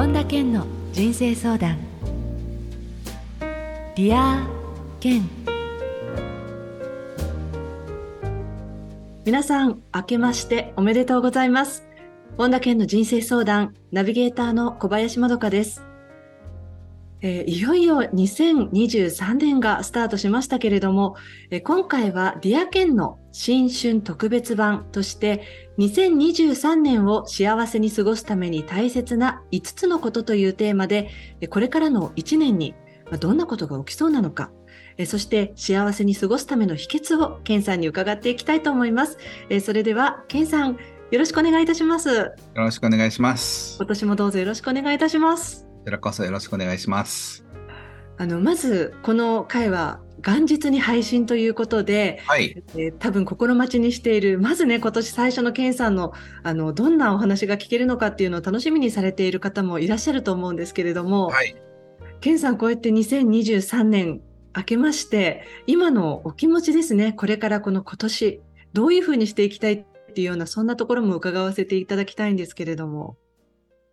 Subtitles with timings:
[0.00, 1.76] 本田健の人生相談。
[3.38, 5.28] Dear Ken
[9.26, 11.86] 皆さん明けましておめでとうございます。
[12.38, 15.84] 本田健の人生相談ナビゲーターの小林まどかです。
[17.22, 21.16] えー、いよいよ2023年がスタートしましたけれども、
[21.50, 25.42] えー、今回は Dear Ken の新春特別版として
[25.78, 31.10] 2023年を幸せに過ごすために大切な5つのことというテーマで、
[31.50, 32.74] これからの1年に
[33.18, 34.50] どんなことが起きそうなのか、
[35.06, 39.18] そして幸せに過ごすための秘訣をケンさんに伺っていきたいと思います。
[39.62, 40.76] それではケンさん、
[41.10, 42.08] よろしくお願いいたします。
[42.10, 43.76] よろしくお願いします。
[43.78, 45.69] 今年もどうぞよろしくお願いいたします。
[45.90, 47.44] こちらこそよろしくお願いします。
[48.16, 56.12] あのまずこの回は元日に配信ということで、はい、えー、多分心待ちにしているまずね今年最初の健さんの
[56.44, 61.56] あのどんなお話が聞けるのかっていうのを楽しみにされている方もいらっしゃると思うんですけれども、はい、
[62.20, 64.20] 健さんこうやって2023年
[64.54, 68.40] 明けまして今のお気持ちですねこれからこの今年
[68.74, 73.16] どういうふうにしていきたいっていうようなそんなところも伺わせていただきたいんですけれども。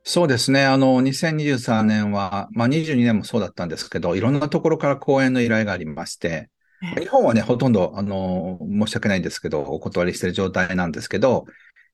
[0.09, 0.63] そうですね。
[0.63, 6.50] あの、2023年は、まあ22年もそうだったんですけど、いろんなところから講演の依頼がありまして、
[6.97, 11.45] 日本はね、ほとんど、あの、申し訳ないんですけど、お断りしている状態なんですけど、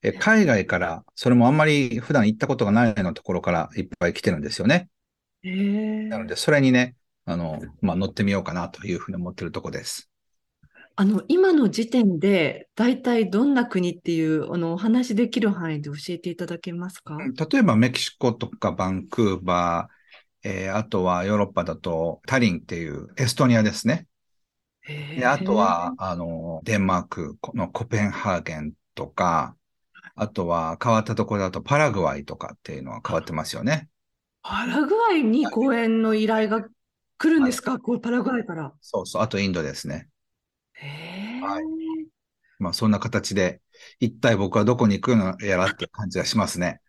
[0.03, 4.89] え海外から、それもあんまり普段行ったことがないようなところからいっぱい来てるんですよね。
[6.09, 10.11] なので、それにね、あの、まあ、乗ってみようかなというふうに思ってるとこです。
[10.95, 17.17] あの、今の時点で、大体どんな国っていう、あの、お話できる範囲で教えていただけますか？
[17.52, 24.08] 例えば、メキシコとかバンクーバー、えー、あとはヨーロッパだとタリンっていうエストニアですね。
[24.85, 29.55] であとは、あの、デンマークのコペンハーゲンとか、
[30.16, 33.88] あとは変わったところだとパラグアイとかっていうのは変わってますよね。
[34.44, 36.68] パラグアイに講演の依頼が
[37.18, 38.73] 来るんですか、こうパラグアイから。
[38.81, 40.09] そうそう、あとインドですね。
[40.83, 41.63] へはい。
[42.59, 43.61] まあ、そんな形で、
[43.99, 46.79] 一体僕はどこに行くのやらって感じがしますね。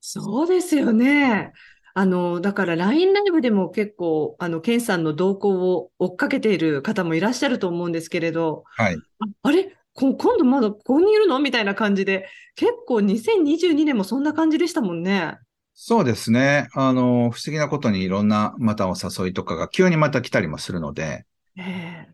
[0.00, 1.52] そうですよね。
[1.94, 8.96] あの、だから LINE ライブでも結構、あの、ケンさんの動向を追っかけている方もいらっしゃると思うんですけれど、はい。
[8.96, 9.76] ああれ？
[9.94, 11.38] 今度まだここにいるの？
[11.38, 15.36] みたいな感じで、結構2022年もそんな感じでしたもんね。
[15.74, 16.68] そうですね。
[16.74, 21.24] あの、不思議なことにいろんなまたお誘いとかが急にまた来たりもするので、えー、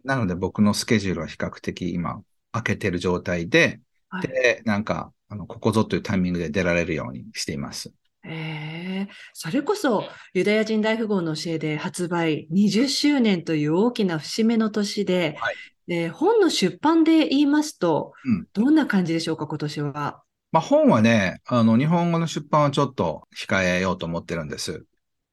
[0.05, 2.23] なので僕のスケジュールは比較的今
[2.53, 7.93] 開けてる状態で、はい、で、なんか、あの、ここぞというタイミングで出られるようにしています。
[8.25, 10.05] ええー、それこそ
[10.35, 15.55] ユダヤ人大富豪の教えで発売20周年という大きな節目の年で、はい、
[15.89, 20.23] えー、本の出版で言いますと、うん、どんな感じでしょうか、今年は？
[20.51, 24.85] まあ、本はね、あの、日本語の出版はちょっと控えようと思ってるんです。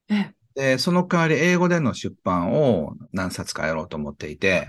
[0.09, 4.67] えで、その代わり英語での出版を何冊かやろうと思っていて、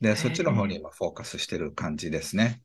[0.00, 2.62] で、そっちの方に今フォーカスしてる感じですね。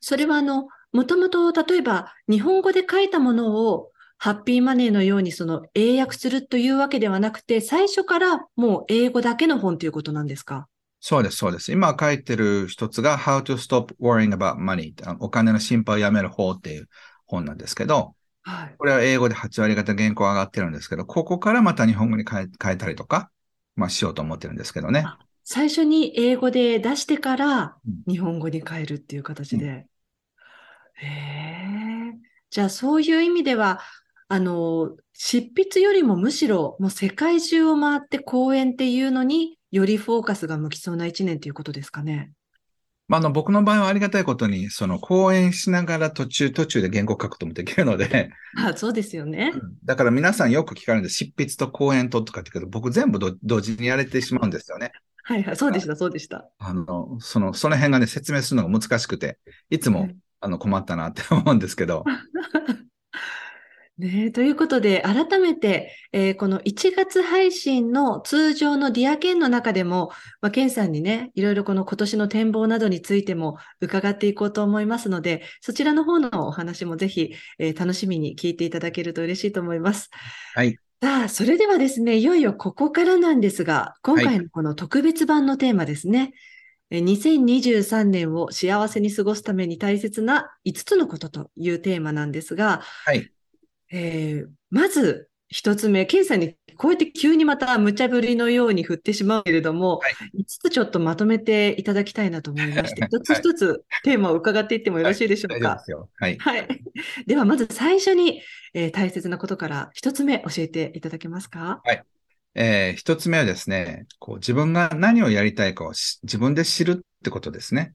[0.00, 10.68] それはあの、もともと例えば日本語で書いたものをハッピーマネーのようにその英訳するというわけではなくて、最初からもう英語だけの本ということなんですか？
[11.00, 11.72] そうです、そうです。
[11.72, 16.88] 今書いてる一つが How to Stop Worrying About Money お金の心配をやめる方っていう
[17.26, 18.14] 本なんですけど、
[18.48, 23.30] はい、これは英語で8割方原稿上がってるんですけど、ここからまた日本語に変え変えたりとか、
[23.76, 25.04] まあしようと思ってるんですけどね。
[25.44, 27.76] 最初に英語で出してから
[28.06, 29.66] 日本語に変えるっていう形で。
[29.66, 29.86] うん、へ
[31.04, 32.18] え。
[32.50, 33.80] じゃあそういう意味では、
[34.28, 42.32] あの、執筆よりもむしろもう世界中を回って講演っていうのによりフォーカスが向きそうな一年ということですかね。
[43.08, 48.30] まあ、あの、僕の場合はありがたいことに、その講演しながら途中途中で原稿書くともできるので。
[48.56, 49.52] あそうですよね、
[49.84, 51.16] だから皆さんよく聞かれるんです。
[51.16, 54.92] 執筆と講演ととかってけど、僕全部同時にやれてしまうんですよね。
[55.24, 56.48] はいはい、そうでした、そうでした。
[56.58, 59.38] あの、その、その辺がね、説明するのが難しくて、
[59.70, 62.04] いつも、はい、あの、困ったなって思うんですけど。
[63.98, 80.10] ね、ということで、改めて、えー、この1月配信の通常のディアケンの中でも、まあ、ケンさんにね、いろいろこの今年の展望などについても伺っていこうと思いますので、そちらの方のお話もぜひ、えー、楽しみに聞いていただけると嬉しいと思います。
[80.54, 80.78] はい。
[81.02, 86.34] さあ、それではですね、いよいよここからなんですが、今回のこの特別版のテーマですね。
[86.88, 93.32] はい、2023年を幸せに過ごすために大切な5つのことというテーマなんですが、はい。
[93.90, 105.82] えー、まず、一つ目、ケンさんにこうやって急にまた無茶ぶりのように振ってしまうけれども、はい、5つちょっとまとめていただきたいなと思いまして、 一つ一つテーマを伺っていってもよろしいでしょうか？
[106.16, 106.36] はい。
[106.36, 106.68] はい、
[107.26, 108.42] では、まず最初に、
[108.74, 111.80] えー、大切なことから一つ目教えていただけますか？
[111.82, 112.02] はい。
[112.54, 117.94] えー、一つ目はですね、こう自分が何をやりたいかを自分で知るってことですね。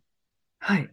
[0.58, 0.90] はい。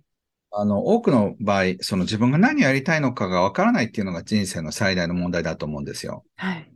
[0.53, 6.25] あの、多くの場合、その自分が何をやりたいのかがわからないっていうのが人生の最大の問題だと思うんですよ。
[6.37, 6.73] はい。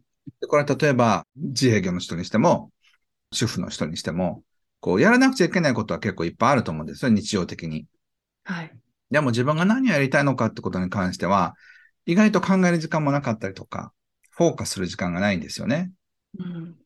[0.48, 2.70] これは例えば、自営業の人にしても、
[3.32, 4.42] 主婦の人にしても、
[4.80, 7.86] こう、やらなくちゃいけないことは結構いっぱいあると思うんですよ、日常的に。
[8.44, 8.70] はい。
[9.10, 11.54] でも自分が何をやりたいのかってことに関しては、
[12.06, 13.92] 意外と考える時間もなかったりとか、
[14.30, 15.90] フォーカスする時間がないんですよね。
[16.38, 16.76] うん、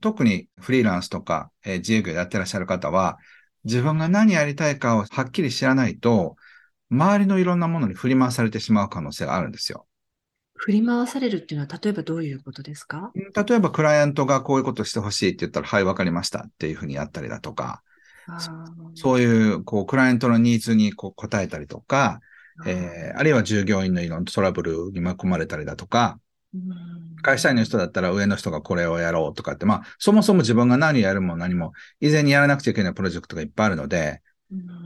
[0.00, 3.18] 特にフリーランスとか、えー、自営業やってらっしゃる方は、
[3.66, 6.36] 自分が何やりたいかをはっきり知らないと、
[6.90, 9.86] 周りのいろんなものに振り回されてしまう可能性があるんですよ。
[10.54, 13.12] 振り回されるっていうのは、例えばどういうことですか？
[13.14, 17.82] 例えば、クライアントがこういうことしてほしいって言ったら、はい、わかりましたっていうふうにやったりだとか、
[18.94, 22.20] そういう、こう、クライアントのニーズにこう答えたりとか、
[22.64, 26.18] えー、あるいは従業員のいろんなトラブルに巻き込まれたりだとか、
[27.22, 34.22] 会社員の人だったら上の人がこれをやろうとかって、まあ、そもそも自分が何をやるも何も、以前にやらなくちゃいけないプロジェクトがいっぱいあるので、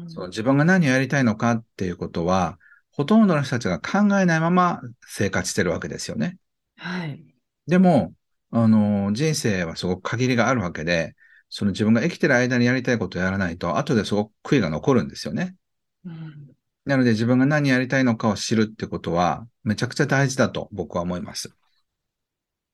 [0.09, 2.59] その自分が何をやりたいのかっていうことは、
[2.93, 6.39] ほとんどの人たちが考えないまま生活してるわけですよね。
[6.77, 7.23] はい。
[7.67, 8.15] でも、
[8.51, 11.15] あの、人生はすごく限りがあるわけで、
[11.49, 15.57] その自分が生きてる間にやりたいことをやらないと、後ですごく悔いが残るんですよね。
[16.05, 16.50] うん、
[16.91, 21.55] なので自分が何やりたいのかを知るってことは、めちゃくちゃ大事だと僕は思います。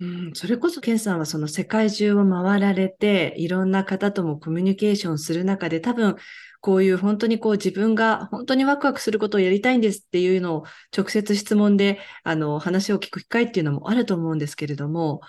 [0.00, 6.16] うん、それこそ、ケンさんはその世界中を回られて、いろんな方ともコミュニケーションする中で、多分、
[6.60, 10.64] こういう本当にこう自分が本当にワクワクすることをやりたいんですっていうのを
[10.96, 15.20] 直接質問で、あの、話を聞く機会っていうのもあると思うんですけれども、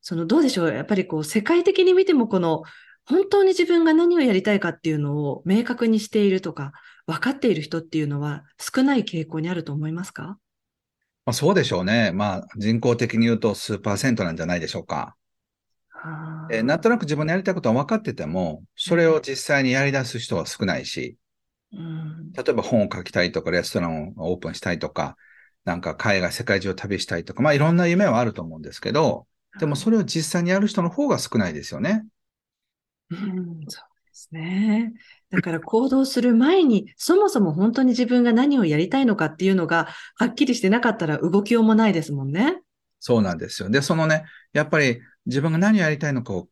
[0.00, 0.72] そのどうでしょう？
[0.72, 2.62] やっぱりこう世界的に見てもこの
[3.06, 6.72] 本当に自分が何をやりたいかっていうのを明確にしているとか、
[7.06, 10.38] 分かっている人っていうのは少ない傾向にあると思いますか？
[11.26, 12.12] まあ、そうでしょうね。
[12.12, 15.16] まあ、人口的に言うと数パーセントなんじゃないでしょうか。
[16.50, 21.16] えなんとなく自分のやりたいことは分かってても、それを実際にやり出す人は少ないし、
[21.72, 25.16] うん、例えば本を書きたいとか、レストランをオープンしたいとか、
[25.64, 29.26] なんか海外、世界中を旅したいとか、まあいろんな夢はあると思うんですけど、
[29.58, 32.04] でもそれを実際にやる人の方が少ないですよね。
[33.10, 33.18] うん、
[33.68, 34.92] そうですね。
[35.34, 42.60] だから行動する前に、そもそも本当に自分が何をやりたいのかっていうのが、はっきりしてなかったら動きようもないですもんね。
[43.00, 43.68] そうなんですよ。
[43.68, 46.48] で、そのね、やっぱり自分が何をやりたいのかを考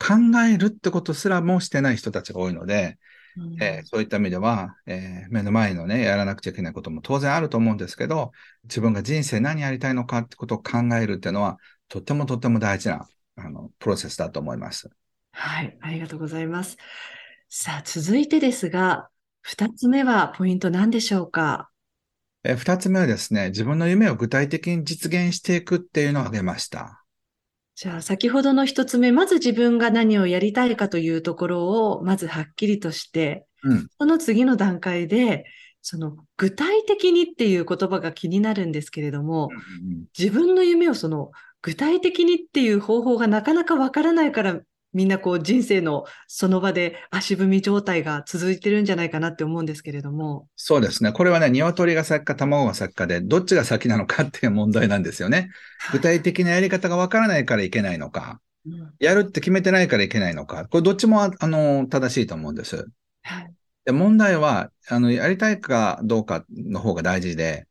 [0.47, 2.99] えるってことすらもしてない人たちが多いので、
[3.37, 8.33] うん、えー、そういった意味では、えー、目の前のね、やらなくちゃいけないことも当然あると思うんですけど、
[8.65, 11.59] 自分が人生何やりたいのかってことを考えるっていうのは、
[11.89, 13.07] とってもとっても大事な、
[13.37, 14.91] あの、プロセスだと思います。
[15.33, 16.77] はい、ありがとうございます。
[17.55, 19.11] さあ、続いてですが、
[19.43, 21.69] 二つ目はポイント何でしょうか？
[22.45, 27.05] え二つ目はですね、自分の夢を具体的に実現していくっていうのを挙げました。
[27.75, 35.45] じゃあ、先ほどの一つ目、まず自分が何をやりたいかというところを、まずはっきりとして、うん、その次の段階で、
[35.83, 39.51] その具体的にっていう言葉が気になるんですけれども、
[39.85, 44.59] うんうん、自分の夢をその具体的にっていう方法がなかなかわからないから
[44.93, 50.49] みんなこう人生のその場で足踏み状態が続いてるんじゃないかなって思うんですけれども。
[50.57, 51.13] そうですね。
[51.13, 55.51] これはね、鶏が先か卵が先かで、どっちが先なのかっていう問題なんですよね。
[55.93, 62.87] 具体的なやり方がわからないからいけないのか、うん、やるって決めてないからいけないのか、これどっちもあの正しいと思うんです。
[63.23, 63.53] はい、
[63.85, 67.67] で問題はあの、やりたいかどうかの方が大事で、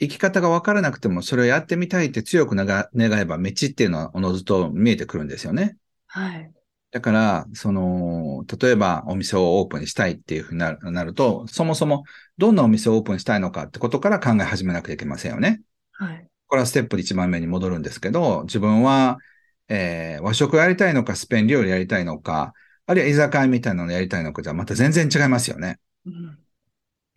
[0.00, 5.76] 生き方がわからなくてもそれをやってみたいって強く願えば道っていうのはおのずと見えてくるんですよね。
[6.14, 6.52] はい。
[6.92, 12.04] だから、その、例えばお店をオープンしたいっていうふうになるなると、そもそも
[12.38, 15.60] どんなお店をオープンしたいのかってことから考え始めなきゃいけませんよね。
[15.90, 16.28] はい。
[16.46, 19.18] これはステップ1番目に戻るんですけど、自分は、
[19.66, 22.54] えー、和食やりたいのか、スペイン料理やりたいのか、
[22.86, 25.80] あるいは居酒屋みたいなのやりたいのかじゃまた全然違いますよね。
[26.06, 26.38] うん、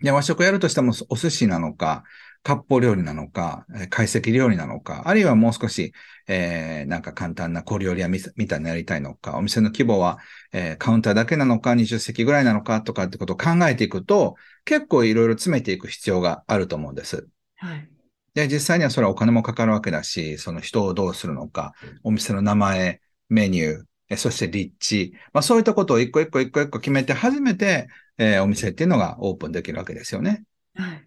[0.02, 2.04] で和食やるとしてもお寿司なのか、
[2.44, 5.94] 割烹料理なのか、懐石料理なのか、あるいはもう少し、
[6.28, 10.20] えー、なんか簡単な小料理屋みたいなやりたいのか、お店の規模は、
[10.52, 17.28] えー、カウンターだけなのか、20席ぐらいなのかとかってことを考えていくと、結構いろいろ詰めていく必要があると思うんです。
[17.58, 17.90] はい。
[18.34, 30.44] で、実際にはそれはお金もかかるわけだし、その人をどうするのか、お店の名前、メニュー、そして立地、まあそういったことを一個一個一個一個決めて初めて、えー、お店っていうのがオープンできるわけですよね。
[30.76, 31.07] はい。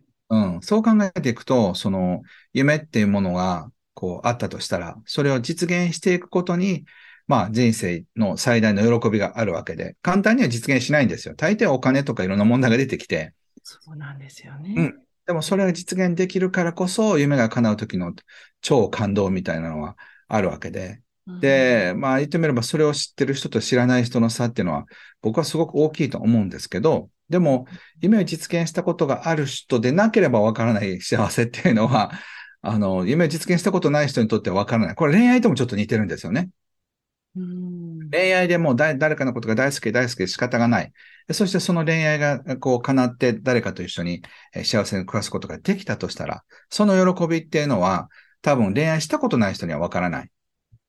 [0.60, 6.84] うん、そう考えていくと、その夢っていうものが、こう、あったとしたら、それを実現していくことに、
[7.26, 11.34] まあ人生の最大の喜びがあるわけで、簡単には実現しないんですよ。
[11.36, 13.34] 大抵お金とかいろんな問題が出てきて。
[13.62, 14.74] そうなんですよね。
[14.76, 15.00] うん。
[15.26, 18.14] でもそれが実現できるからこそ、夢が叶う時の
[18.62, 21.02] 超感動みたいなのはあるわけで。
[21.40, 24.86] で、まあ言ってみればそれを知ってる人と知らない人の差っていうのは
[25.22, 27.66] 僕はすごく大きいと思うんですけど、でも
[28.00, 32.10] 夢を実現したことがある人でなければわからない幸せっていうのは、
[32.60, 34.94] あの、夢を実現したことない人にとってはわからない。
[34.94, 36.50] これ恋愛ともちょっと似てるんですよね。
[38.10, 40.92] 恋愛でも誰かのことが大好き大好きで仕方がない。
[41.32, 44.22] そしてその恋愛がこう叶って誰かと一緒に
[44.64, 48.08] 幸せに暮らすことができたとしたら、その喜びっていうのは
[48.42, 50.30] 多分恋愛したことない人にはわからない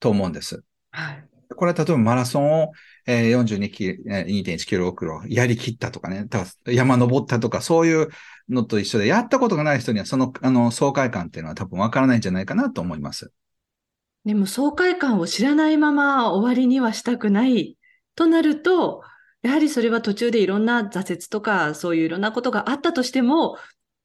[0.00, 0.64] と思うんです。
[0.90, 1.24] はい。
[1.54, 2.72] これは例えばマラソンを
[3.06, 6.28] 42キ2.1キロキロやりきったとかね、
[6.66, 8.08] 山登ったとかそういう
[8.48, 13.32] のと一緒でやったことがない人にはそのあの爽快感っていうのは多分わからないんじゃないかなと思います。
[14.24, 17.76] でも爽快感を知らないまま終わりにはしたくない
[18.14, 19.02] となると、
[19.42, 23.56] やはりそれは途中でいろんな挫折とか、そういういろんなことがあったとしても、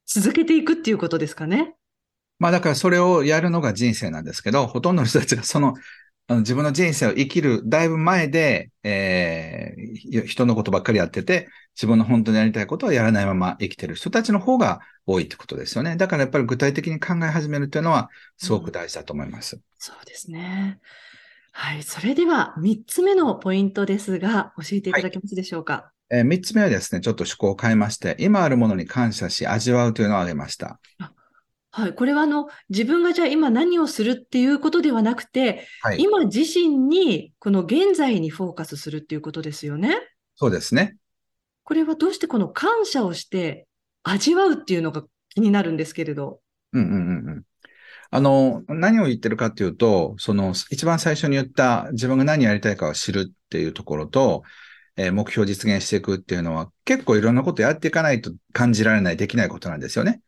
[0.07, 1.75] 続けていくっていうことですかね。
[2.39, 5.75] まあだからそれをやるのが人生なんですけど、ほとんどの人たちがその
[6.29, 15.95] あの自分の人生を生きるだいぶ前で、えー、人のことばっかりやってて、自分の本当にやりたいことはやらないまま生きてる人たちの方が多いってことですよね。
[15.95, 19.55] だからやっぱり具体的に考え始めるっていうのはすごく大事だと思います。
[19.55, 20.79] うん、そうですね。
[21.53, 21.83] はい。
[21.83, 25.73] それでは3つ目のポイントですが、教えていただけますでしょうか？
[26.09, 30.79] はい、えー、3つ目はですね、ちょっと趣向を変えまして、今あるものに感謝し味わうというのを挙げました。
[31.77, 31.93] はい。
[31.93, 39.95] これはあの、自分がじゃあ今何をするっていうことではなくて、はい、今自身に、この現在にフォーカスするっていうことですよね。
[40.35, 40.97] そうですね。
[41.63, 43.67] これはどうしてこの感謝をして
[44.01, 46.39] 味わうっていうのが気になるんですけれど。
[46.73, 47.43] うんうんうんうん。
[48.09, 54.41] あの、何を言ってるかっていうと、その、一番最初に言った自分が何やりたいかを知るっていうところと、
[54.95, 60.21] えー、目標を実現していくっていうのは結構いろんなことやっていかないと感じられない、できないことなんですよね。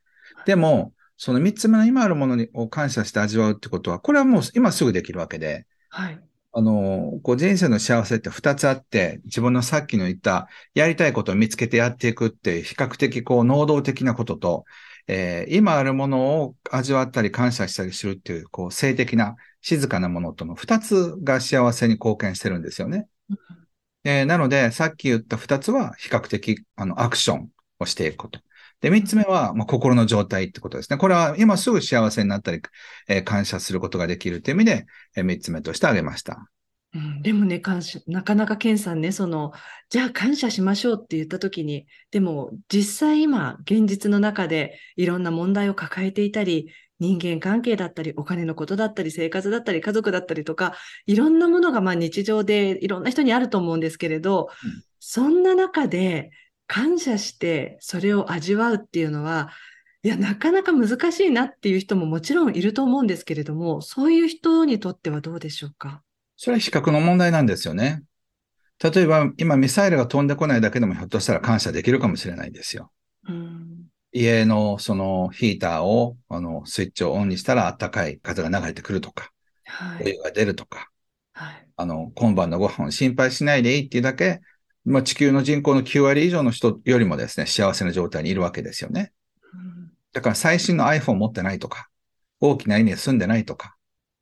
[0.45, 6.19] でも、その三つ目の今あるものにを感謝して味わうってことは、これはもう今すぐできるわけで、はい。
[6.53, 14.63] あの、こう人生の幸せって二つあって、自分のさっきの言ったやりたいことを見つけてやっていくって比較的こう能動的なことと、
[15.07, 23.09] えー、今あるものを味わったり感謝したりするっていう、こう性的な静かなものとの二つが幸せに貢献してるんですよね。
[24.05, 27.49] えー、なので、さっき言った二つは比較的あのアクション
[27.79, 28.39] をしていくこと。
[28.81, 30.97] で、三つ目は、まあ、心の状態ってことですね。
[30.97, 32.61] これは今すぐ幸せになったり、
[33.07, 36.49] えー、感謝することができるという意味で、えー、三つ目として挙げました。
[36.95, 39.51] うん、でもね、感謝、なかなかケンさんね、その、
[39.89, 50.73] じゃあ感謝しましょうって言ったときに、でも実際今、現実の中でいろんな問題を抱えていたり、人間関係だったり、お金のことだったり、生活だったり、家族だったりとか、
[51.05, 56.31] いろんなものがまあ日常でいろんな人にあると思うんですけれど、うん、そんな中で、
[56.69, 59.49] 感謝してそれを味わうっていうのは、
[60.03, 66.03] いや、なかなか難しいなっていう人ももちろんいると思うんですけれども、そういう人にとってはどうでしょうか？
[66.37, 68.03] それは比較の問題なんですよね。
[68.81, 72.91] 例えば、今ミサイルが飛んでこないだけでもひょっとしたら感謝できるかもしれないんですよ。
[73.27, 79.31] うん、家のそのヒーターを、あの、スイッチをオンにしたら暖かい風が流れてくるとか、
[79.65, 80.89] はい、お湯が出るとか、
[81.33, 84.39] はい、あの、今晩のご飯を心配しないでいいっていうだけ、
[84.85, 89.11] まあ、地球の人口の9割以上の人よりもですね、幸せな状態にいるわけですよね。
[90.13, 91.89] だから最新の iPhone 持ってないとか、
[92.39, 93.75] 大きな家に住んでないとか、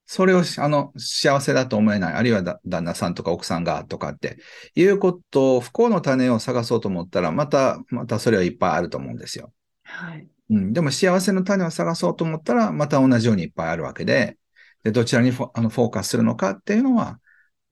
[0.05, 4.37] それを、あの、幸せだと思えない、あるいは旦那さんとか奥さんがとかって
[4.73, 9.51] いうことを、不幸の種を探そうと思ったら、また、またそれはいっぱいあると思うんですよ。
[9.83, 10.27] はい。
[10.49, 14.37] うん、でも幸せの種を探そうと思ったら、また同じようにいっぱいあるわけで、
[14.83, 17.19] でどちらにフォあのフォーカスするのかっていうのは、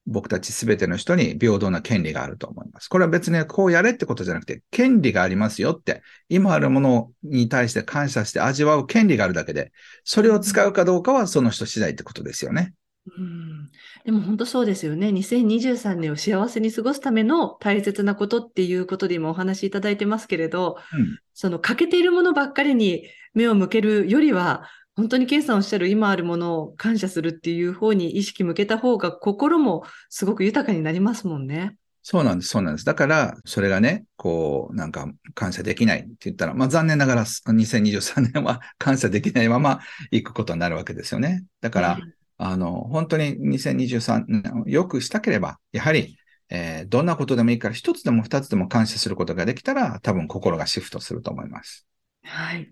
[0.08, 2.90] 僕たちすべての人に平等な権利があると思います。
[2.90, 9.72] これは別にこうやれってことじゃなくて、権利がありますよって、今あるものに対して感謝して味わう権利があるだけで、
[10.04, 12.74] それを使うかどうかはその人次第ってことですよね。
[13.18, 13.70] うん、
[14.04, 15.10] でも本当そうですよね。
[15.10, 23.04] 2023年を幸せに過ごすための大切なことっていうことで今お話しいただいてますけれど、うん、その欠けているものばっかりに
[23.36, 31.76] 目を向けるよりは、本当にケンさんおっしゃる今あるものを感謝するっていう方に意識向けた方が心もすごく豊かになりますもんね。
[32.08, 32.86] そうなんです、そうなんです。
[32.86, 39.80] だから、それがね、こう、なんか感謝できないって言ったら、まあ残念ながら2023年は 感謝できないまま
[40.12, 41.46] 行くことになるわけですよね。
[41.62, 42.00] だから、
[42.38, 46.16] あの、本当に2023年よくしたければ、やはり、
[46.50, 51.88] えー、どんなことでもいいから一つでも二つでも感謝することができたら、多分心がシフトすると思います。
[52.22, 52.72] はい。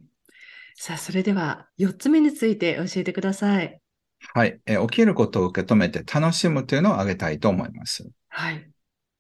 [0.76, 3.80] さあ、それでは4つ目について教えてください。
[4.34, 8.10] はい、えー、起きることを受け止めて楽しむというのを挙げたいと思います。
[8.30, 8.70] はい。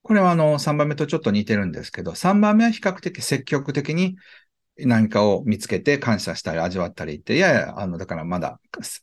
[0.01, 4.15] これはあの3番目とちょっと似てるんですけど、3番目は比較的積極的に
[4.77, 8.60] 何かを見つけて感謝したり味わったりって、いやいや、あの、だからまだ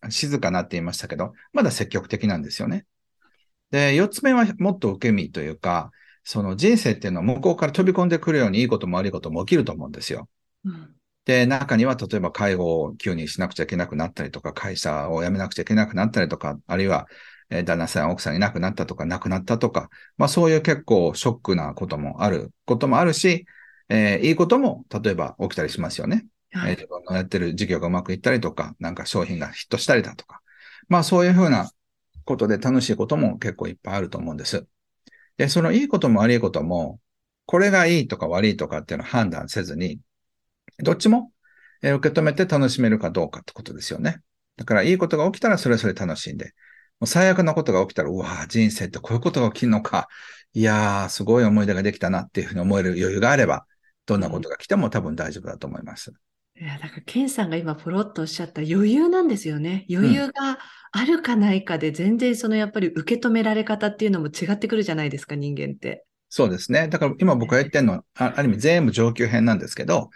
[0.08, 2.86] 静かなって言いましたけど、まだ積極的なんですよね。
[3.70, 5.90] で、4つ目はもっと受け身というか、
[6.24, 10.28] その人生っていうのは向こうから飛び込んでくるようにいいことも悪いことも起きると思うんですよ。
[10.64, 10.94] うん、
[11.30, 17.06] で、中には例えば介護を急にしなくちゃいけなくなったりとか、会社を辞めなくちゃいけなくなったりとか、あるいは、
[17.50, 23.46] え旦那さん、奥さんいなくなったとか、亡くなったとか、まあそういう結構ショックなこともあることもあるし、
[23.88, 26.26] えー、いいことも例えば起きたりしますよね。
[26.50, 30.40] はい、えー、自分のやってる事業がうまくいったりとか、なんか商品がヒットしたりだとか、
[30.88, 31.70] まあそういうふうな
[32.24, 34.66] ことで楽しいことも結構いっぱいあると思うんです。
[35.36, 36.98] で、そのいいことも悪いことも、
[37.46, 40.00] これがいいとか悪いとかっていうのを判断せずに、
[40.78, 41.32] どっちも
[41.82, 44.18] 受け止めて楽しめるかどうかってことですよね。
[44.56, 46.52] だからいいことが起きたらそれぞれ楽しんで、
[46.98, 50.08] もう最悪なことが起きたら、うわ人生ってこういうことが起きるのか。
[50.52, 53.66] いやー、すごい思い出ができたなっていうふうに思える余裕があれば、
[54.04, 56.12] どんなことが来ても多分大丈夫だと思います。
[56.60, 59.86] いや、だから、ケンさんが今、ポロッとおっしゃった余裕なんですよね。
[59.90, 60.58] 余裕が
[60.92, 66.04] あるかないかで、全然そのやっぱり受け止められ方っていうのも違ってくるじゃないですか、人間って。
[66.28, 66.88] そうですね。
[66.88, 70.10] だから今僕が言ってるのは、ある意味全部上級編なんですけど、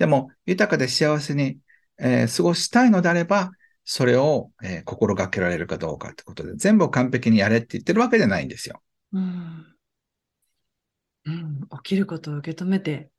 [0.00, 1.58] でも豊かで幸せに、
[1.98, 3.50] えー、過ごしたいのであれば、
[3.84, 8.80] それを、えー、心がけられるかどうかってことで、全部完璧にやれって言ってるわけじゃないんですよ。
[9.12, 9.66] うん。
[11.26, 13.10] うん、起きることを受け止めて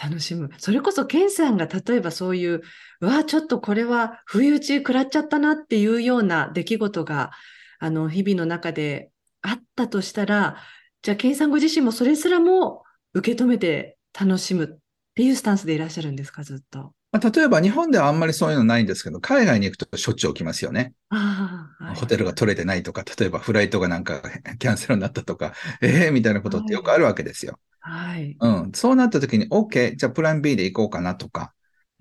[0.00, 0.50] 楽しむ。
[0.58, 2.62] それこそ、ケンさんが例えばそういう、
[3.00, 7.32] うわ、ちょっとこれは不意打ち食らっちゃったなっていうような出来事が、
[7.80, 9.10] あの、日々の中で
[9.42, 10.58] あったとしたら、
[11.02, 12.84] じゃあ、ケンさんご自身もそれすらも
[13.14, 14.78] 受け止めて楽しむ
[15.10, 16.94] っていうスタンスでいらっしゃるんですか、ずっと。
[17.12, 20.94] まあ、例えば日本ではあんまりそういうのないんですけど、海外に行くとしょっちゅう起きますよね。
[21.08, 24.22] はい、ホテルが取れてないとか、例えばフライトがなんか
[24.58, 25.52] キャンセルになったとか、
[25.82, 27.58] ええー、みたいなことってよくあるわけですよ。
[27.80, 28.36] はい。
[28.38, 28.72] うん。
[28.72, 31.52] そうなった時に、OK、じゃあプラン B で行こうかなとか、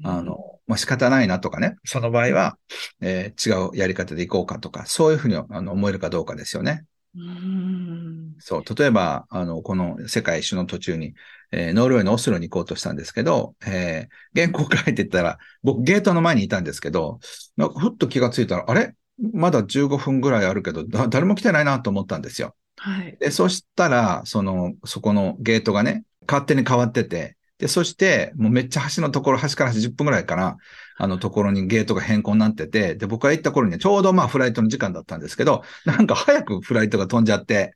[0.03, 1.75] あの、まあ、仕方ないなとかね。
[1.83, 2.57] その場合は、
[3.01, 6.85] えー、違うやり方で行こうかとか、そういうふうにあの思えるかどうかですよね。
[7.15, 8.75] うんそう。
[8.75, 11.15] 例えば、あの、この世界一周の途中に、
[11.51, 17.19] えー、ノルウェーのオスロに行こうとしたんですけど、えー、原稿書いてったら、僕ゲートの前にいたんですけど、
[17.57, 18.95] なんかふっと気がついたら、あれ？
[19.33, 22.55] まだ15分ぐらいあるけど、誰も来てないなと思ったんですよ。
[22.77, 23.17] はい。
[23.19, 30.57] で、そしたら、その、そこのゲートがね、勝手に変わってて、で、そして、もうめっちゃ橋のところ、橋から橋10分ぐらいかな、
[30.97, 37.73] あのところにゲートが変更になってて、で、僕が行った頃にちょうどまあフライトの時間だったんですけど、なんか早くフライトが飛んじゃって、え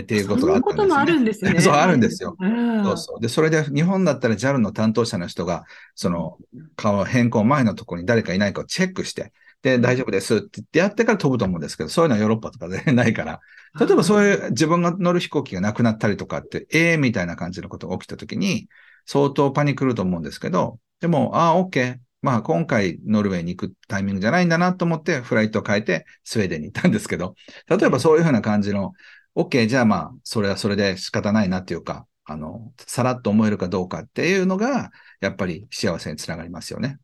[0.00, 0.76] っていうことがあったんです、ね。
[0.76, 1.60] そんなこともあるんですね。
[1.62, 2.36] そう、あるんですよ。
[2.38, 3.20] そうそう。
[3.20, 6.38] で、それで日本だったら JAL の担当者の人が、その、
[6.76, 13.40] 顔変更前のところに誰かいないかをチェックして、で、大丈夫ですって言ってやってから飛ぶと思うんですけど、そういうのはヨーロッパとかでないから、
[13.80, 18.68] 例えばそういう自分が乗る飛行機がなくなったりとかって、ええー、みたいな感じのことが起きたときに、
[19.06, 21.98] 相当パニックると思うんですけど、でも、ああ、OK。
[22.24, 27.34] まあ、今回ノルウェーに行くタイミングじゃないんだなと思って、フライトを変えてスウェーデンに行ったんですけど、
[27.68, 28.92] 例えばそういうふうな感じの、
[29.36, 36.98] OK、じゃあまあ、それはそれで仕方ないなっていうか、あの、さらっと思えるかどうかっていうのが、やっぱり幸せにつながりますよね。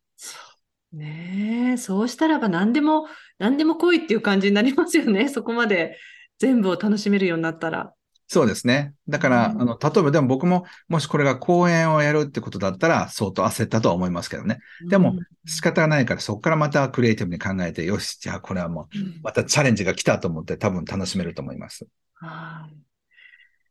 [0.93, 3.07] ねえ、そうしたらば何でも、
[3.39, 5.29] 何でも来いっていう感じになりますよね。
[5.31, 5.99] そこまで
[6.39, 7.93] 全部を楽しめるようになったら。
[8.27, 8.95] そうですね。
[9.09, 14.61] だから、うん、あの、例えばでも僕も、もしこれが講演をやるってことだったら、相当焦ったとは思いますけどね。
[14.89, 15.17] でも、
[15.47, 18.87] 仕方がないから、そこからまたクリエイティブに考えて、よし、じゃあこれはもう、
[19.25, 21.87] またチャレンジが来たと思って、多分楽しめると思います。
[22.21, 22.77] はい。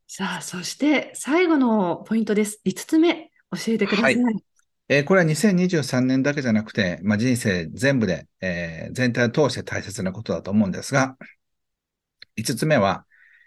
[0.07, 2.61] さあ、そして最後のポイントです。
[2.65, 4.21] 5つ目、教えてください。
[4.21, 4.43] はい
[4.91, 11.15] えー、これは2023年だけじゃなくて、まあ、人生全部で、えー、全体を通して大切なことだと思うんですが、
[12.37, 13.05] 5つ目は、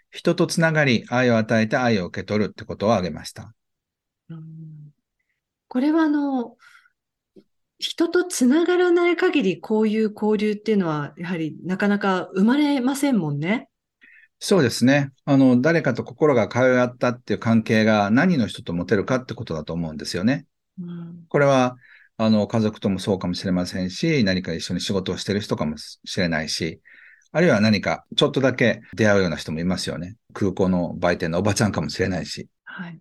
[0.09, 3.53] 人とつながり、愛を与えて愛を受け取るってことを挙げました。
[4.29, 4.93] うん、
[5.67, 6.55] これはあの、
[7.77, 13.67] 人とつながらない限り、こういう交流っていうのは、やはりなかなか生まれませんもんね。
[14.39, 15.11] そうですね。
[15.25, 20.45] あの、誰かと心が通い合ったっていう関係が何の人と持てるかってことだと思うんですよね。
[21.29, 21.77] これは、
[22.17, 26.81] あの、家族ともそうかもしれませんし、何か一緒に仕事をしてる人かもしれないし、
[27.31, 30.15] あるいは何かちょっとだけ出会うような人もいますよね。
[30.33, 32.47] 空港の売店のおばちゃんかもしれないし。
[32.65, 32.99] はい。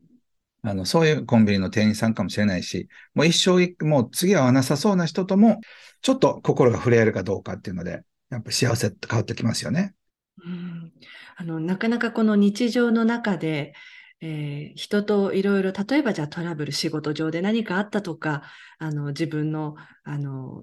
[0.62, 5.60] あの、そういうコンビニの店員さんかもしれないし、もう一生、もう次は会わなさそうな人とも、
[6.02, 9.94] ちょっと心が触れ合えるかどうかっていうので、やっぱ幸せって変わってきますよね。
[10.44, 10.92] うん。
[11.36, 13.74] あの、なかなかこの日常の中で、
[14.20, 18.42] えー、人といろいろ、例えばじゃあトラブル、仕事上で何かあったとか、
[18.78, 20.62] あの、自分の、あの、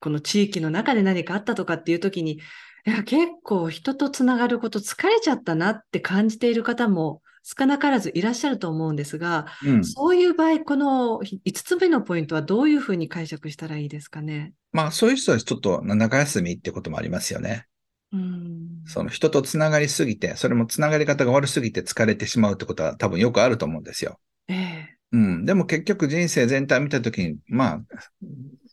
[0.00, 2.40] この地域の中で何かあったとかっていう時に、
[2.86, 14.52] いや、結構人とつながること疲れちゃったなって感じている方も少なからずいらっしゃると思うんですが、うん、そういう場合、この5つ目のポイントはどういうふうに解釈したらいいですかね？
[14.72, 17.66] まあ、そういう人はちょっと中休みってこともありますよね。
[18.12, 24.18] うん、その人とつながりすぎて、それもつながり方が悪すぎて疲れてしまうってことは多分よくあると思うんですよ。
[24.48, 25.44] ええうん。
[25.44, 27.80] でも結局人生全体見たときに、まあ、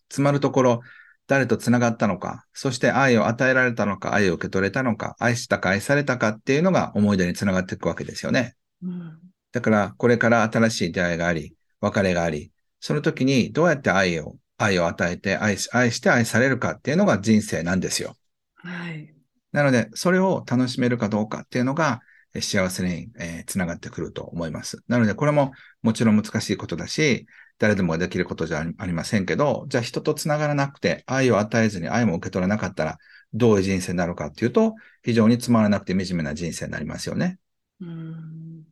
[0.09, 0.81] 詰まるところ、
[1.27, 8.55] 誰と繋がったのか、そして愛を与えられたのか、愛を受け取れたのか、愛したか愛されたかっていうのが思い出につながっていくわけですよね。
[8.83, 9.19] うん、
[9.51, 18.15] だから、これから新しい出会いがあり、別れがあり、その時にどうやって愛を、愛を与えて愛し、愛して愛されるかっていうのが人生なんですよ。
[18.55, 19.14] はい。
[19.55, 22.01] なので、それを楽しめるかどうかっていうのが、
[22.41, 24.83] 幸せに、えー、つながってくると思います。
[24.89, 27.25] なので、これももちろん難しいことだし、
[27.57, 32.97] 誰でもできることじゃありませんけど、じゃあ人とつながらなくて、愛を与えずに愛も受け取らなかったら、
[33.33, 37.39] どういう人生になるかっていうと、非常につまらなくて惨めな人生になりますよね。
[37.79, 38.65] うん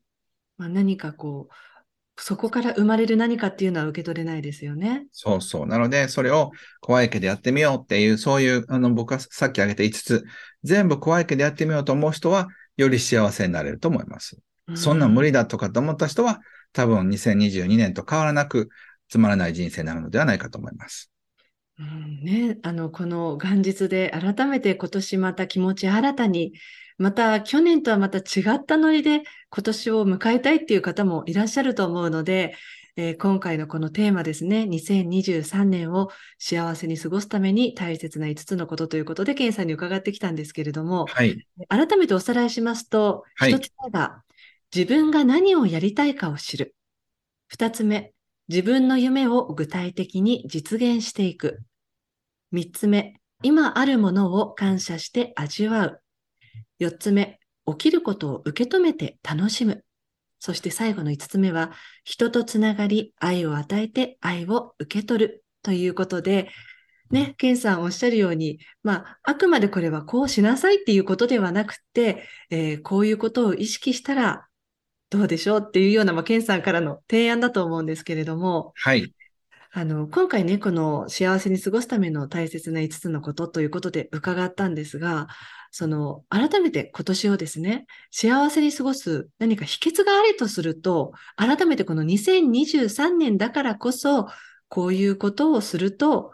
[0.58, 1.54] まあ、何かこう、
[2.16, 5.06] そこから生まれる何かっていうのは受け取れないですよね。
[5.12, 5.68] そうそう。
[5.68, 10.24] なので、それを怖いけどやってみようっていう、そういう、あの、僕はさっき挙げた5つ、
[10.64, 12.48] 全部怖いけどやってみようと思う人は、
[12.78, 14.38] より幸せになれると思います。
[14.76, 16.40] そんな無理だとかと思った人は、
[16.72, 18.70] 多分2022年と変わらなく
[19.10, 21.12] つまらない人生になるのではないかと思います。
[21.80, 26.54] うんね、あの、この元日で改めて今年また気持ち新たに、
[26.98, 32.56] また去年とはまた違ったノリで今年を迎えたいっていう方もいらっしゃると思うので、
[32.96, 44.24] えー、今回のこのテーマですね、2023年を幸せに過ごすために大切な5つのことということで、ケンさんに伺ってきたんですけれども、はい、改めておさらいしますと、はい、1つ目が、
[44.74, 46.76] 自分が何をやりたいかを知る。
[47.52, 48.14] 2つ目、
[48.48, 51.64] 自分の夢を具体的に実現していく。
[52.54, 56.03] 3つ目、今あるものを感謝して味わう。
[56.80, 59.84] 4つ目、起きることを受け止めて楽しむ。
[60.40, 61.72] そして最後の5つ目は、
[62.04, 66.50] 人とつながり、愛を与えて愛を受け取るということで、
[67.12, 74.48] ね、ケンさんおっしゃるように、まあ、あくまでこれはこうしなさいっていうことではなくて、えー、こういうことを意識したら
[75.12, 75.64] どうでしょう？
[75.66, 79.14] っていうような、まあ、ケンさんからの提案だと思うんですけれども、はい。
[79.72, 85.28] あの、今回ね、この幸せに過ごすための大切な5つのことということで伺ったんですが、
[85.76, 94.28] その、改めて今年をですね、幸せに過ごす何か秘訣があるとすると、改めてこの2023年だからこそ、
[94.70, 96.32] こういうことをすると、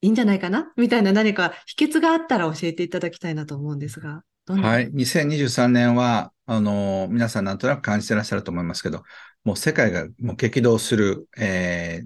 [0.00, 0.72] いいんじゃないかな？
[0.76, 4.24] みたいな何か秘訣があったら教えていただきたいなと思うんですが。
[4.46, 4.90] はい。
[4.92, 9.04] 2023年は、あの、皆さんなんとなく感じてらっしゃると思いますけど、
[9.44, 12.02] もう世界がもう激動する、え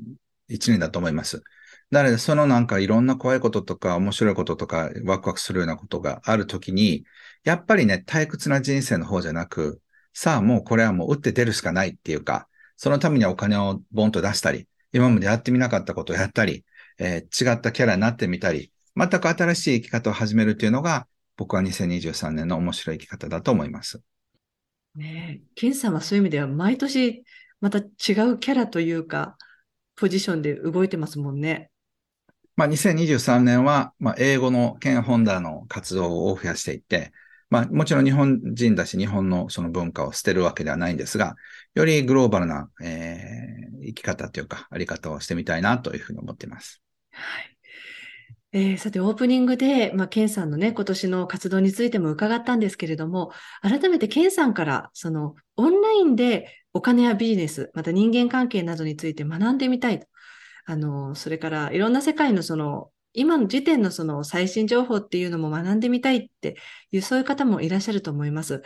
[0.50, 1.42] ー、一年だと思います。
[1.90, 7.04] なので、そのなんかいろんな怖いこととか面白いこととかワクワクするようなことがあるときに、
[7.44, 9.80] やっぱりね、退屈な人生の方じゃなく、
[10.12, 16.64] さあもうこれはもう打って出るしかないっていうか、そのためにはお金をボンと出したり、今までやってみなかったことをやったり、
[16.98, 24.02] えー、違ったキャラになってみたり、全く新しい生き方を始めるっていうのが、僕は2023年の面白い生き方だと思います。
[24.94, 27.24] ねえ、ケンさんはそういう意味では毎年
[27.60, 29.36] また違うキャラというか、
[29.94, 31.70] ポジションで動いてますもんね。
[32.58, 37.12] まあ、2023年は、まあ、英語のケン・ホンダの活動を増やしていって、
[37.50, 41.36] まあ、もちろん日本人だし、日本のその文化を捨てるわけではないんですが、
[41.76, 46.82] よりグローバルな、えー、生き方というか、あり方をしてみたいなというふうに思っています。
[47.12, 47.56] はい。
[48.50, 53.30] えー、さて、オープニングで、まあ、ケンさんのね、今年の活動についても伺ったんですけれども、
[53.62, 60.08] 改めてケンさんから、その、オンラインでお金やビジネス、また人間関係などについて学んでみたいと。
[60.70, 66.56] あの、それからいろんな世界のその、今の時点のその最新情報っていうのも学んでみたいって
[66.92, 68.62] いう、そういう方もいらっしゃると思います。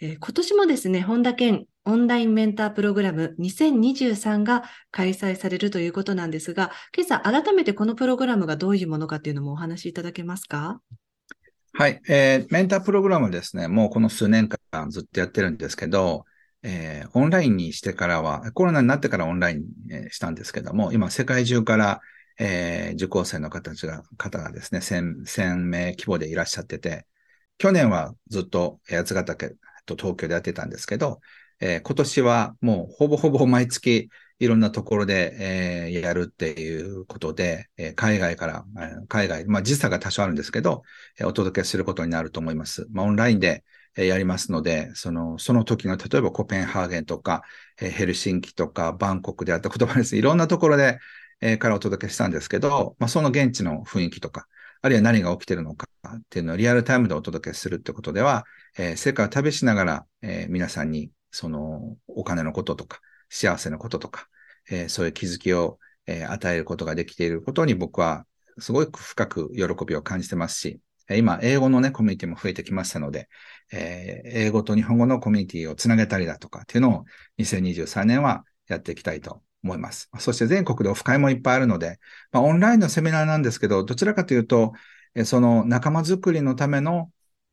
[0.00, 10.80] えー、今年もですね、本田健オンラインメンタープログラム2023が開催されるということなんですが、今朝改めてこのプログラムがどういうものかっていうのもお話しいただけますか？
[11.72, 16.26] はい、えー、メンタープログラムですね、もうこの数年間ずっとやってるんですけど、
[16.62, 22.00] えー、オンラインにしてからは、コロナになってからオンライン、えー、したんですけども、今世界中から、
[22.38, 27.06] えー、受講生の方が方がですね1000、名規模でいらっしゃってて、
[27.58, 31.20] 去年はずっと八ヶ岳と東京でやってたんですけど、
[31.60, 40.82] えー、今年はもうほぼほぼ毎月いろんなところで、えー、やるっていうことで、えー、海外から、え、海外、まあ時差が多少あるんですけど、
[41.18, 42.86] えー、お届けすることになると思います。
[42.90, 43.64] まあオンラインで、
[43.96, 47.42] やりますので、その、その時の、例えばコペンハーゲンとか、
[47.80, 50.20] えヘルシンキとか、バンコクであった言葉ですね。
[50.20, 50.98] いろんなところで、
[51.40, 54.46] え、からお届けしたんですけど、まあ、その現地の雰囲気とか、
[54.82, 58.44] あるいは何が起きてるのかっていうのをリアルタイムでお届けするってことでは、
[58.78, 64.28] えー、世界を旅しながら、えー、皆さんにそのお金のこととか、幸せのこととか、
[64.70, 68.26] えー、そういう気づきを、え、与えることができていることに僕は
[68.58, 70.80] すごく深く喜びを感じてますし、
[71.16, 73.28] 今、英語のね、コミュニティも増えてきましたので、
[73.72, 77.04] えー、英語と日本語のコミュニティをつなげたりだとかっていうのを
[77.38, 80.10] 2023年はやっていきたいと思います。
[80.18, 81.98] そして全国でオフ会もいっぱいあるので、
[82.32, 84.72] まあ、オンラインのセミナーなんですけど、どちらかというと、
[85.24, 87.10] その仲間づくりのための、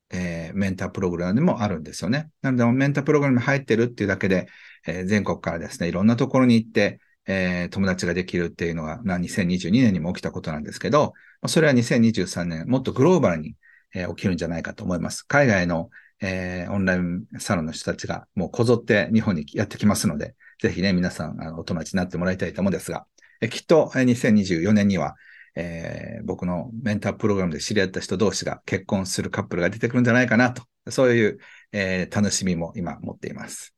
[0.10, 2.30] えー、メンタープログラムでもあるんですよね。
[2.41, 4.48] なので、メンタープログラムに入ってるっていうだけで、
[4.86, 11.13] えー、全国からですね、いろんなところに行って、えー、友達ができるっていうのが、まあ、2022年にも起きたことなんですけど、
[11.45, 13.56] それは2023年、もっとグローバルに、
[13.93, 15.23] えー、起きるんじゃないかと思います。
[15.23, 23.06] 海外の、えー、オンラインサロンの人たちがもうこぞって日本にやってきますので、ぜひね、皆さん、あのお友達になってもらいたいと思うんですが、
[23.41, 25.15] えきっと2024年には、
[25.56, 31.39] えー、僕のメンタープログラムで知り合った人同士が結婚するカップルが出てくるんじゃないかなと、そういう、
[31.71, 33.73] えー、楽しみも今持っています。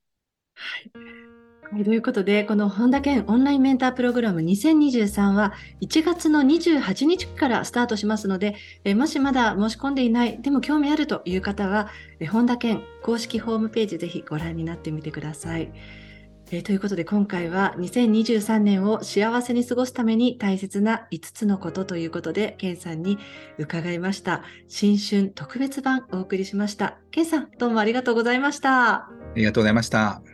[0.56, 1.19] はい
[1.72, 15.72] はい、ということで、この本田健オンラインメンタープログラム2023は1月の28日からスタートしますので、えもしまだ申し込んでいない、でも興味あるという方は、え本田健公式ホームページぜひご覧になってみてください。
[16.52, 23.20] え、ということで今回は2023年を幸せに過ごすために大切な5つのことということで、ケンさんに
[23.60, 24.42] 伺いました。
[24.68, 26.98] 新春特別版お送りしました。
[27.12, 28.96] ケンさん、どうもありがとうございました。
[28.96, 30.29] ありがとうございました。